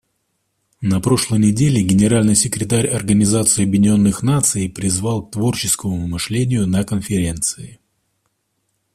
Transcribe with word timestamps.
На 0.81 0.99
прошлой 0.99 1.37
неделе 1.37 1.83
Генеральный 1.83 2.33
секретарь 2.35 2.87
Организации 2.87 3.61
Объединенных 3.65 4.23
Наций 4.23 4.67
призвал 4.67 5.21
к 5.27 5.33
творческому 5.33 6.07
мышлению 6.07 6.65
на 6.65 6.83
Конференции. 6.83 7.79